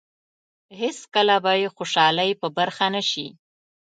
هېڅکله 0.79 1.35
به 1.43 1.51
یې 1.61 1.67
خوشالۍ 1.75 2.31
په 2.41 2.47
برخه 2.57 2.85
نه 2.95 3.01
شي. 3.09 3.27